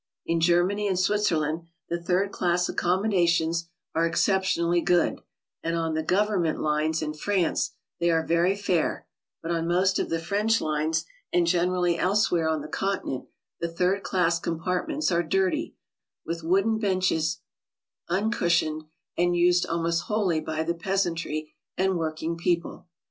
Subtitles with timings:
[0.25, 5.21] In Germany and Switzerland the third class accommodations are exceptionally good,
[5.61, 9.05] and on the '^Government lines" in France they are very fair,
[9.43, 13.27] but on most of the French lines and generally elsewhere on the Continent
[13.59, 15.75] the third class compartments are dirty,
[16.25, 17.39] with wooden benches
[18.09, 22.87] uncushioned, and used almost wholly by the peasantry and working people.